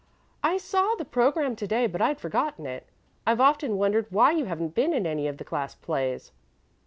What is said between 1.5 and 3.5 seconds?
to day, but I'd forgotten it. I've